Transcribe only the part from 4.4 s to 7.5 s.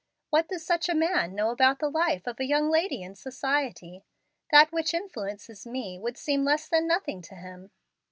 That which influences me would seem less than nothing to